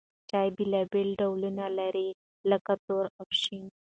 [0.29, 2.09] چای بېلابېل ډولونه لري
[2.49, 3.65] لکه تور او شین.